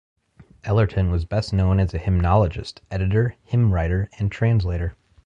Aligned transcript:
Ellerton 0.63 1.11
was 1.11 1.25
best 1.25 1.53
known 1.53 1.79
as 1.79 1.93
a 1.93 1.99
hymnologist, 1.99 2.81
editor, 2.89 3.35
hymn-writer 3.43 4.09
and 4.17 4.31
translator. 4.31 4.95